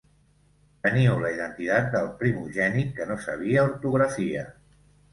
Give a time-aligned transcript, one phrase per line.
[0.87, 4.53] Teniu la identitat del primogènit que no sabia ortografia.